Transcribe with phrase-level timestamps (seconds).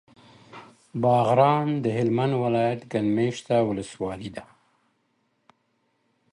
[1.03, 4.45] باغران د هلمند ولایت ګڼ مېشته ولسوالي ده.